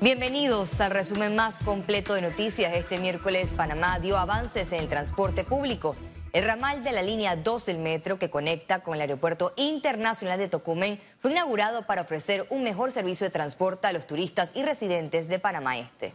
[0.00, 2.72] Bienvenidos al resumen más completo de noticias.
[2.76, 5.96] Este miércoles Panamá dio avances en el transporte público.
[6.32, 10.48] El ramal de la línea 2 del metro que conecta con el Aeropuerto Internacional de
[10.48, 15.28] Tocumen fue inaugurado para ofrecer un mejor servicio de transporte a los turistas y residentes
[15.28, 16.14] de Panamá Este.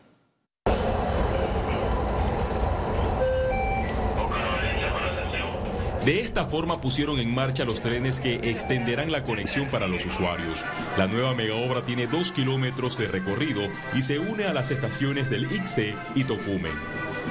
[6.06, 10.62] De esta forma pusieron en marcha los trenes que extenderán la conexión para los usuarios.
[10.98, 13.62] La nueva megaobra tiene dos kilómetros de recorrido
[13.94, 16.74] y se une a las estaciones del ICE y Tocumen.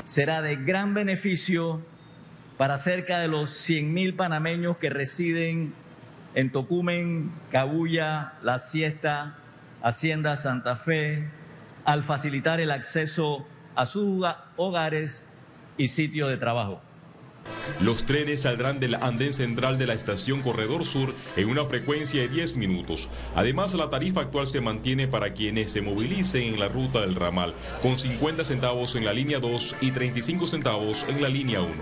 [0.04, 1.82] Será de gran beneficio
[2.56, 5.74] para cerca de los 100.000 panameños que residen
[6.34, 9.36] en Tocumen, Cabuya, La Siesta,
[9.82, 11.28] Hacienda Santa Fe,
[11.84, 14.24] al facilitar el acceso a sus
[14.56, 15.26] hogares
[15.76, 16.80] y sitios de trabajo.
[17.80, 22.28] Los trenes saldrán del andén central de la estación Corredor Sur en una frecuencia de
[22.28, 23.08] 10 minutos.
[23.34, 27.54] Además, la tarifa actual se mantiene para quienes se movilicen en la ruta del ramal,
[27.82, 31.72] con 50 centavos en la línea 2 y 35 centavos en la línea 1.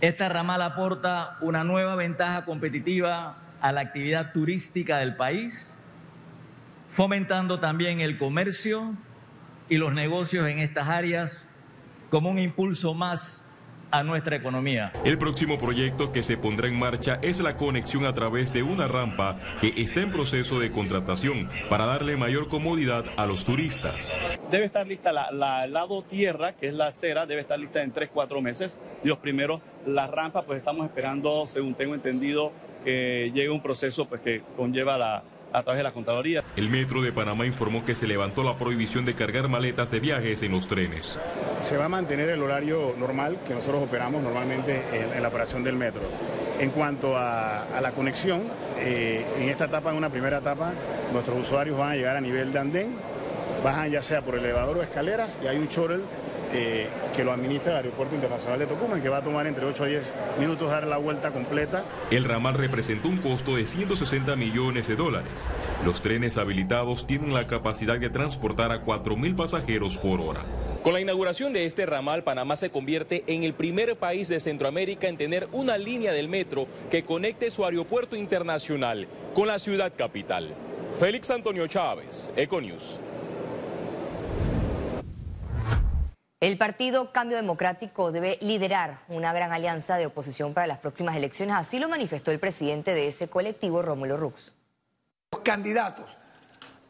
[0.00, 5.76] Esta ramal aporta una nueva ventaja competitiva a la actividad turística del país,
[6.88, 8.94] fomentando también el comercio
[9.68, 11.42] y los negocios en estas áreas
[12.10, 13.44] como un impulso más
[13.90, 14.92] a nuestra economía.
[15.04, 18.88] El próximo proyecto que se pondrá en marcha es la conexión a través de una
[18.88, 24.12] rampa que está en proceso de contratación para darle mayor comodidad a los turistas.
[24.50, 28.10] Debe estar lista la, lado tierra, que es la acera, debe estar lista en 3,
[28.12, 28.80] 4 meses.
[29.04, 32.52] Y los primeros, la rampa, pues estamos esperando, según tengo entendido,
[32.84, 35.22] que llegue un proceso pues, que conlleva la,
[35.52, 36.44] a través de la Contraloría.
[36.56, 40.42] El Metro de Panamá informó que se levantó la prohibición de cargar maletas de viajes
[40.42, 41.18] en los trenes.
[41.60, 45.76] Se va a mantener el horario normal que nosotros operamos normalmente en, la operación del
[45.76, 46.02] metro.
[46.60, 48.42] En cuanto a, la conexión,
[48.78, 50.72] eh, en esta etapa, en una primera etapa,
[51.12, 52.94] nuestros usuarios van a llegar a nivel de andén,
[53.62, 56.02] bajan ya sea por elevador o escaleras y hay un chorel
[56.52, 59.84] eh, que lo administra el Aeropuerto Internacional de Tocumen, que va a tomar entre 8
[59.84, 61.84] a 10 minutos dar la vuelta completa.
[62.10, 65.44] El ramal representó un costo de 160 millones de dólares.
[65.84, 70.44] Los trenes habilitados tienen la capacidad de transportar a 4.000 pasajeros por hora.
[70.82, 75.08] Con la inauguración de este ramal, Panamá se convierte en el primer país de Centroamérica
[75.08, 80.54] en tener una línea del metro que conecte su aeropuerto internacional con la ciudad capital.
[80.98, 82.98] Félix Antonio Chávez, Econius.
[86.40, 91.56] El Partido Cambio Democrático debe liderar una gran alianza de oposición para las próximas elecciones,
[91.56, 94.54] así lo manifestó el presidente de ese colectivo, Rómulo Rux.
[95.32, 96.16] Los candidatos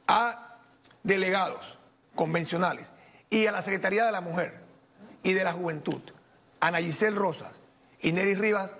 [0.07, 0.59] a
[1.03, 1.79] delegados
[2.15, 2.91] convencionales
[3.31, 4.61] y a la Secretaría de la Mujer
[5.23, 6.03] y de la Juventud,
[6.61, 7.53] Ana Giselle Rosas
[8.03, 8.73] y Nery Rivas,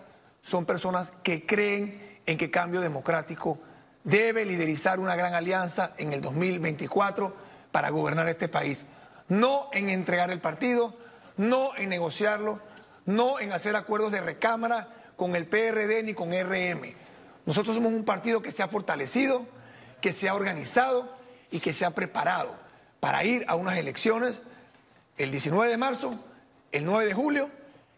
[0.43, 3.59] son personas que creen en que Cambio Democrático
[4.05, 7.35] debe liderizar una gran alianza en el 2024
[7.73, 8.85] para gobernar este país
[9.29, 10.95] no en entregar el partido,
[11.37, 12.61] no en negociarlo,
[13.07, 16.95] no en hacer acuerdos de recámara con el PRD ni con RM.
[17.47, 19.47] Nosotros somos un partido que se ha fortalecido,
[20.01, 21.17] que se ha organizado
[21.51, 22.55] y que se ha preparado
[23.01, 24.41] para ir a unas elecciones
[25.17, 26.19] el 19 de marzo,
[26.73, 27.51] el 9 de julio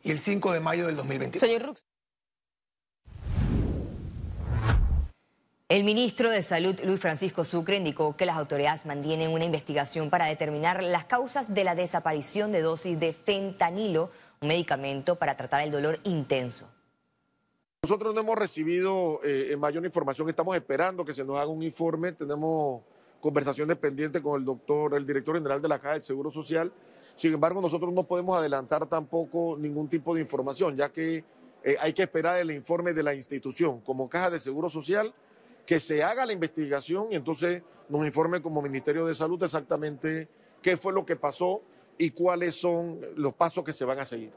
[0.03, 1.75] y el 5 de mayo del 2021.
[5.71, 10.25] El ministro de Salud, Luis Francisco Sucre, indicó que las autoridades mantienen una investigación para
[10.25, 14.11] determinar las causas de la desaparición de dosis de fentanilo,
[14.41, 16.67] un medicamento para tratar el dolor intenso.
[17.85, 22.11] Nosotros no hemos recibido eh, mayor información, estamos esperando que se nos haga un informe,
[22.11, 22.83] tenemos
[23.21, 26.73] conversaciones pendientes con el doctor, el director general de la Caja del Seguro Social.
[27.15, 31.23] Sin embargo, nosotros no podemos adelantar tampoco ningún tipo de información, ya que
[31.63, 33.81] eh, hay que esperar el informe de la institución.
[33.83, 35.15] Como Caja de Seguro Social,
[35.71, 40.27] que se haga la investigación y entonces nos informe como Ministerio de Salud exactamente
[40.63, 41.63] qué fue lo que pasó
[41.97, 44.33] y cuáles son los pasos que se van a seguir.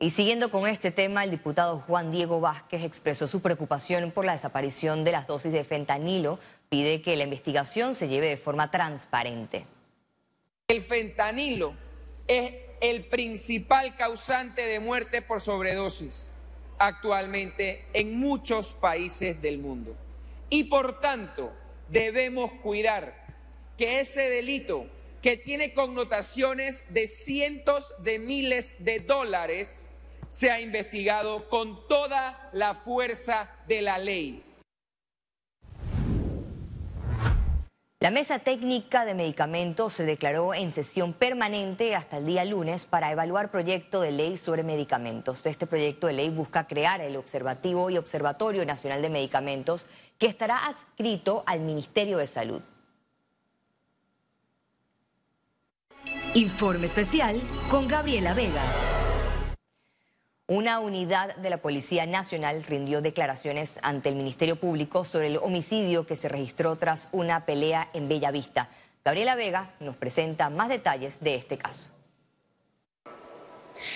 [0.00, 4.32] Y siguiendo con este tema, el diputado Juan Diego Vázquez expresó su preocupación por la
[4.32, 6.40] desaparición de las dosis de fentanilo.
[6.68, 9.64] Pide que la investigación se lleve de forma transparente.
[10.66, 11.74] El fentanilo
[12.26, 16.32] es el principal causante de muerte por sobredosis
[16.86, 19.96] actualmente en muchos países del mundo.
[20.50, 21.52] Y por tanto,
[21.88, 23.26] debemos cuidar
[23.76, 24.86] que ese delito
[25.22, 29.88] que tiene connotaciones de cientos de miles de dólares
[30.30, 34.42] sea investigado con toda la fuerza de la ley.
[38.02, 43.12] La mesa técnica de medicamentos se declaró en sesión permanente hasta el día lunes para
[43.12, 45.46] evaluar proyecto de ley sobre medicamentos.
[45.46, 49.86] Este proyecto de ley busca crear el Observativo y Observatorio Nacional de Medicamentos
[50.18, 52.62] que estará adscrito al Ministerio de Salud.
[56.34, 57.40] Informe especial
[57.70, 58.91] con Gabriela Vega.
[60.52, 66.04] Una unidad de la Policía Nacional rindió declaraciones ante el Ministerio Público sobre el homicidio
[66.04, 68.68] que se registró tras una pelea en Bellavista.
[69.02, 71.88] Gabriela Vega nos presenta más detalles de este caso.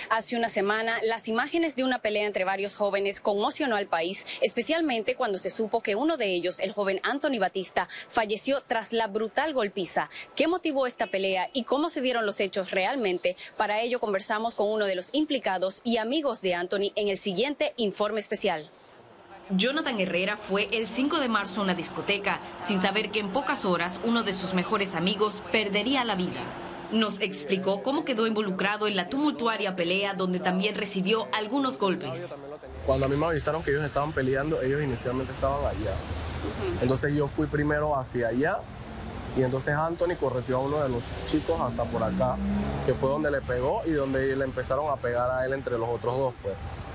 [0.09, 5.17] Hace una semana, las imágenes de una pelea entre varios jóvenes conmocionó al país, especialmente
[5.17, 9.53] cuando se supo que uno de ellos, el joven Anthony Batista, falleció tras la brutal
[9.53, 10.09] golpiza.
[10.37, 13.37] ¿Qué motivó esta pelea y cómo se dieron los hechos realmente?
[13.57, 17.73] Para ello conversamos con uno de los implicados y amigos de Anthony en el siguiente
[17.77, 18.71] informe especial.
[19.51, 23.65] Jonathan Herrera fue el 5 de marzo a una discoteca, sin saber que en pocas
[23.65, 26.41] horas uno de sus mejores amigos perdería la vida.
[26.93, 32.37] Nos explicó cómo quedó involucrado en la tumultuaria pelea donde también recibió algunos golpes.
[32.85, 35.93] Cuando a mí me avisaron que ellos estaban peleando, ellos inicialmente estaban allá.
[36.81, 38.61] Entonces yo fui primero hacia allá
[39.37, 42.37] y entonces Anthony correteó a uno de los chicos hasta por acá,
[42.87, 45.89] que fue donde le pegó y donde le empezaron a pegar a él entre los
[45.89, 46.55] otros dos, pues.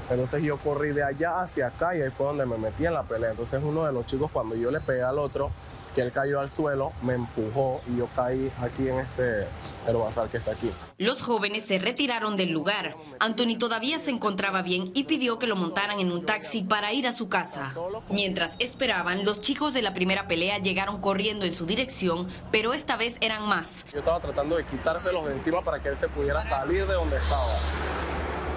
[0.10, 3.04] Entonces yo corrí de allá hacia acá y ahí fue donde me metí en la
[3.04, 3.32] pelea.
[3.32, 5.52] Entonces uno de los chicos cuando yo le pegué al otro,
[5.96, 9.42] que él cayó al suelo, me empujó y yo caí aquí en este
[9.88, 10.72] herbazal que está aquí.
[10.98, 12.96] Los jóvenes se retiraron del lugar.
[13.20, 17.08] Anthony todavía se encontraba bien y pidió que lo montaran en un taxi para ir
[17.08, 17.74] a su casa.
[18.10, 22.96] Mientras esperaban, los chicos de la primera pelea llegaron corriendo en su dirección, pero esta
[22.96, 23.86] vez eran más.
[23.92, 27.18] Yo estaba tratando de quitárselos de encima para que él se pudiera salir de donde
[27.18, 27.46] estaba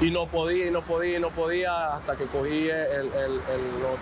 [0.04, 3.10] y no podía y no podía y no podía hasta que cogí el,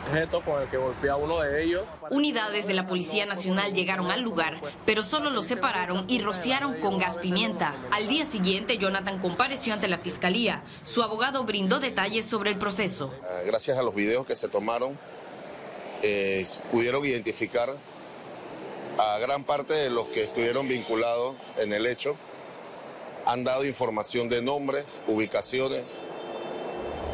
[0.08, 1.84] objeto con el que golpeé a uno de ellos.
[2.10, 6.98] Unidades de la Policía Nacional llegaron al lugar, pero solo los separaron y rociaron con
[6.98, 7.76] gas pimienta.
[7.92, 10.64] Al día siguiente, Jonathan compareció ante la Fiscalía.
[10.82, 13.14] Su abogado brindó detalles sobre el proceso.
[13.22, 14.98] Ah, gracias a los videos que se tomaron,
[16.02, 17.76] eh, pudieron identificar
[18.98, 22.16] a gran parte de los que estuvieron vinculados en el hecho
[23.24, 26.00] han dado información de nombres, ubicaciones.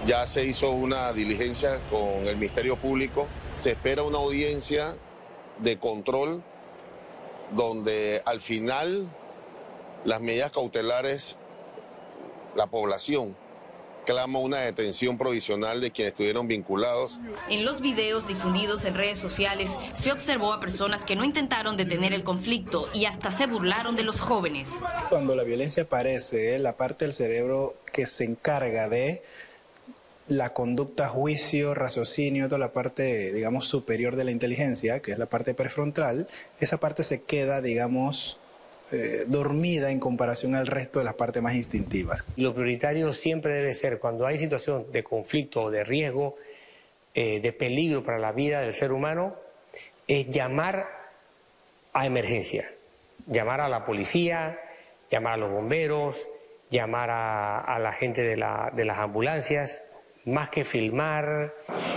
[0.06, 3.26] Ya se hizo una diligencia con el Ministerio Público.
[3.54, 4.96] Se espera una audiencia
[5.58, 6.42] de control
[7.52, 9.08] donde al final
[10.04, 11.36] las medidas cautelares,
[12.54, 13.36] la población
[14.08, 17.20] clama una detención provisional de quienes estuvieron vinculados.
[17.50, 22.14] En los videos difundidos en redes sociales se observó a personas que no intentaron detener
[22.14, 24.76] el conflicto y hasta se burlaron de los jóvenes.
[25.10, 29.20] Cuando la violencia aparece, la parte del cerebro que se encarga de
[30.26, 35.26] la conducta, juicio, raciocinio, toda la parte, digamos, superior de la inteligencia, que es la
[35.26, 36.28] parte prefrontal,
[36.60, 38.38] esa parte se queda, digamos,
[38.92, 42.24] eh, dormida en comparación al resto de las partes más instintivas.
[42.36, 46.36] Lo prioritario siempre debe ser, cuando hay situación de conflicto o de riesgo,
[47.14, 49.34] eh, de peligro para la vida del ser humano,
[50.06, 50.86] es llamar
[51.92, 52.70] a emergencia,
[53.26, 54.58] llamar a la policía,
[55.10, 56.28] llamar a los bomberos,
[56.70, 59.82] llamar a, la gente de las ambulancias,
[60.24, 61.54] más que filmar.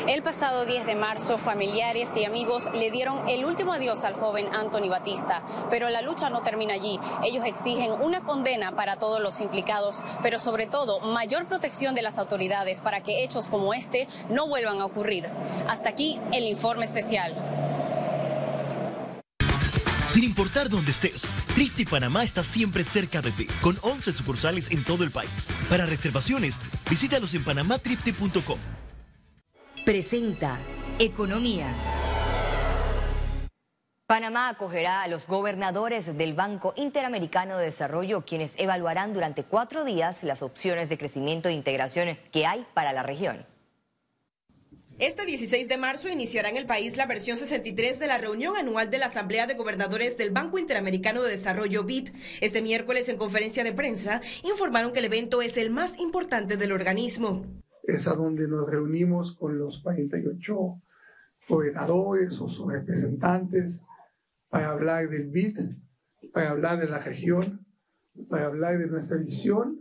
[0.07, 4.47] El pasado 10 de marzo, familiares y amigos le dieron el último adiós al joven
[4.53, 7.00] Anthony Batista, pero la lucha no termina allí.
[7.23, 12.18] Ellos exigen una condena para todos los implicados, pero sobre todo mayor protección de las
[12.18, 15.27] autoridades para que hechos como este no vuelvan a ocurrir.
[15.68, 17.35] Hasta aquí el informe especial.
[20.12, 21.22] Sin importar dónde estés,
[21.56, 25.31] Trifte Panamá está siempre cerca de ti, con 11 sucursales en todo el país.
[25.69, 26.56] Para reservaciones,
[26.90, 28.59] visítalos en panamatrifte.com.
[29.85, 30.59] Presenta
[31.00, 31.74] Economía.
[34.06, 40.24] Panamá acogerá a los gobernadores del Banco Interamericano de Desarrollo, quienes evaluarán durante cuatro días
[40.24, 43.45] las opciones de crecimiento e integración que hay para la región.
[45.02, 48.92] Este 16 de marzo iniciará en el país la versión 63 de la reunión anual
[48.92, 52.10] de la Asamblea de Gobernadores del Banco Interamericano de Desarrollo BID.
[52.40, 56.72] Este miércoles en conferencia de prensa informaron que el evento es el más importante del
[56.72, 57.48] organismo.
[57.81, 60.80] Es a donde nos reunimos con los 48
[61.50, 63.81] gobernadores o sus representantes
[64.50, 65.62] para hablar del BID,
[66.31, 67.66] para hablar de la región,
[68.30, 69.80] para hablar de nuestra visión,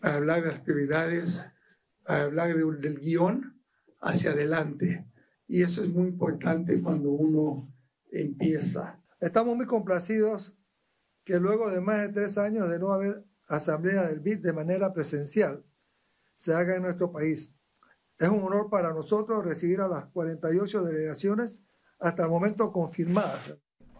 [0.00, 1.44] para hablar de las prioridades,
[2.04, 3.59] para hablar del guion
[4.00, 5.06] hacia adelante.
[5.46, 7.72] Y eso es muy importante cuando uno
[8.10, 9.00] empieza.
[9.20, 10.56] Estamos muy complacidos
[11.24, 14.92] que luego de más de tres años de no haber asamblea del BID de manera
[14.92, 15.64] presencial,
[16.36, 17.60] se haga en nuestro país.
[18.18, 21.64] Es un honor para nosotros recibir a las 48 delegaciones
[21.98, 23.56] hasta el momento confirmadas.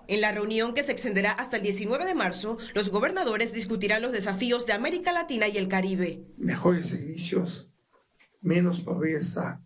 [0.06, 4.12] En la reunión que se extenderá hasta el 19 de marzo, los gobernadores discutirán los
[4.12, 6.26] desafíos de América Latina y el Caribe.
[6.36, 7.72] Mejores servicios,
[8.40, 9.62] menos pobreza,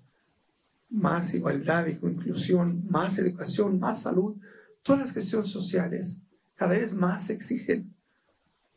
[0.90, 4.36] más igualdad y inclusión, más educación, más salud,
[4.82, 7.94] todas las cuestiones sociales cada vez más se exigen.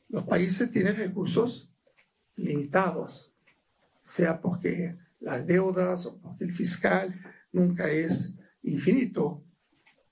[0.09, 1.69] Los países tienen recursos
[2.35, 3.33] limitados,
[4.01, 7.13] sea porque las deudas o porque el fiscal
[7.51, 9.43] nunca es infinito.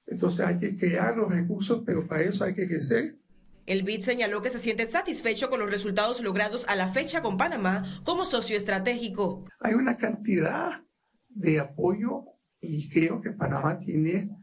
[0.07, 3.17] Entonces hay que crear los recursos, pero para eso hay que crecer.
[3.65, 7.37] El BID señaló que se siente satisfecho con los resultados logrados a la fecha con
[7.37, 9.45] Panamá como socio estratégico.
[9.59, 10.83] Hay una cantidad
[11.35, 12.23] de apoyo
[12.59, 14.35] y creo que Panamá tiene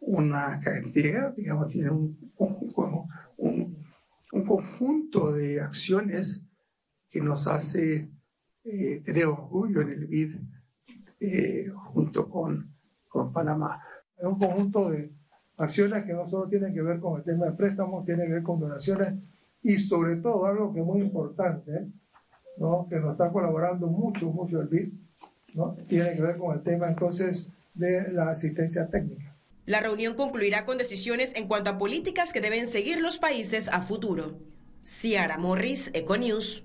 [0.00, 3.76] una cartera, digamos, tiene un, un,
[4.32, 6.46] un conjunto de acciones
[7.10, 8.10] que nos hace
[8.64, 10.36] eh, tener orgullo en el BID
[11.20, 12.74] eh, junto con,
[13.08, 13.82] con Panamá.
[14.16, 15.12] Es un conjunto de
[15.56, 18.42] acciones que no solo tienen que ver con el tema de préstamos, tienen que ver
[18.42, 19.14] con donaciones
[19.62, 21.90] y sobre todo algo que es muy importante,
[22.58, 22.86] ¿no?
[22.88, 24.92] que nos está colaborando mucho, mucho el BID,
[25.56, 25.76] ¿no?
[25.88, 29.34] tiene que ver con el tema entonces de la asistencia técnica.
[29.64, 33.80] La reunión concluirá con decisiones en cuanto a políticas que deben seguir los países a
[33.80, 34.38] futuro.
[34.84, 36.62] Ciara Morris, Econews.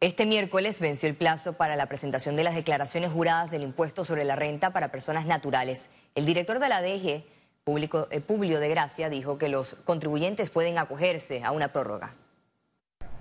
[0.00, 4.24] Este miércoles venció el plazo para la presentación de las declaraciones juradas del impuesto sobre
[4.24, 5.90] la renta para personas naturales.
[6.14, 7.24] El director de la DG,
[7.66, 12.14] eh, Publio de Gracia, dijo que los contribuyentes pueden acogerse a una prórroga.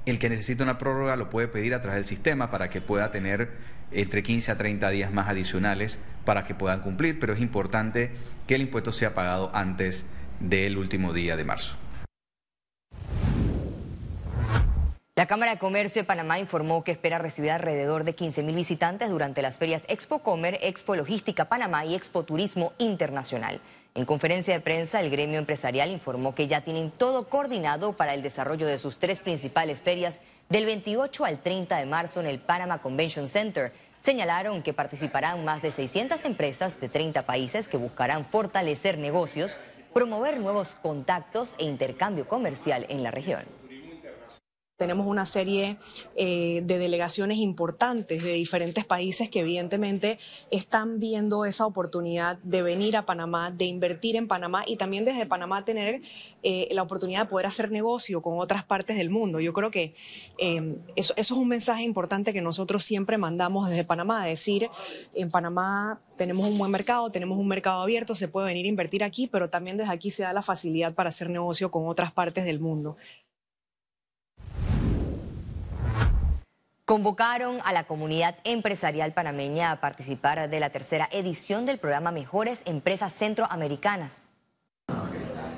[0.08, 3.12] El que necesita una prórroga lo puede pedir a través del sistema para que pueda
[3.12, 3.52] tener
[3.92, 8.14] entre 15 a 30 días más adicionales para que puedan cumplir, pero es importante
[8.48, 10.06] que el impuesto sea pagado antes
[10.40, 11.76] del último día de marzo.
[15.18, 19.10] La Cámara de Comercio de Panamá informó que espera recibir alrededor de 15 mil visitantes
[19.10, 23.60] durante las ferias Expo Comer, Expo Logística Panamá y Expo Turismo Internacional.
[23.98, 28.22] En conferencia de prensa, el gremio empresarial informó que ya tienen todo coordinado para el
[28.22, 32.80] desarrollo de sus tres principales ferias del 28 al 30 de marzo en el Panama
[32.80, 33.74] Convention Center.
[34.04, 39.58] Señalaron que participarán más de 600 empresas de 30 países que buscarán fortalecer negocios,
[39.96, 43.46] promover nuevos contactos e intercambio comercial en la región.
[44.78, 45.78] Tenemos una serie
[46.16, 50.20] eh, de delegaciones importantes de diferentes países que evidentemente
[50.52, 55.26] están viendo esa oportunidad de venir a Panamá, de invertir en Panamá y también desde
[55.26, 56.04] Panamá tener
[56.44, 59.40] eh, la oportunidad de poder hacer negocio con otras partes del mundo.
[59.40, 59.96] Yo creo que
[60.38, 64.70] eh, eso, eso, es un mensaje importante que nosotros siempre mandamos desde Panamá, decir,
[65.16, 69.04] en Panamá tenemos un buen mercado, tenemos un mercado abierto, se puede venir a invertir
[69.04, 72.46] aquí, pero también desde aquí se da la facilidad para hacer negocio con otras partes
[72.46, 72.96] del mundo.
[76.88, 82.62] Convocaron a la comunidad empresarial panameña a participar de la tercera edición del programa Mejores
[82.64, 84.32] Empresas Centroamericanas.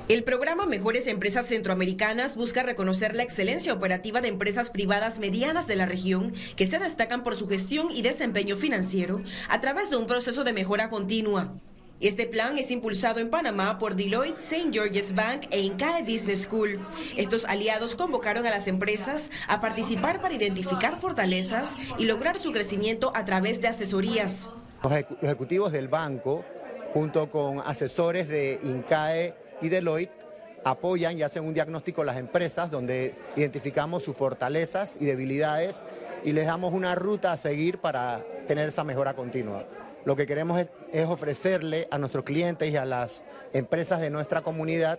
[0.08, 5.76] El programa Mejores Empresas Centroamericanas busca reconocer la excelencia operativa de empresas privadas medianas de
[5.76, 10.08] la región que se destacan por su gestión y desempeño financiero a través de un
[10.08, 11.54] proceso de mejora continua.
[12.00, 14.70] Este plan es impulsado en Panamá por Deloitte, St.
[14.72, 16.80] George's Bank e Incae Business School.
[17.14, 23.12] Estos aliados convocaron a las empresas a participar para identificar fortalezas y lograr su crecimiento
[23.14, 24.48] a través de asesorías.
[24.82, 26.42] Los ejecutivos del banco,
[26.94, 30.12] junto con asesores de Incae y Deloitte,
[30.64, 35.84] apoyan y hacen un diagnóstico a las empresas donde identificamos sus fortalezas y debilidades
[36.24, 39.66] y les damos una ruta a seguir para tener esa mejora continua.
[40.04, 44.98] Lo que queremos es, ofrecerle a nuestros clientes y a las empresas de nuestra comunidad